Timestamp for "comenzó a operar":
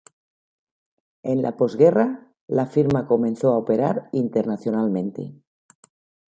3.05-4.09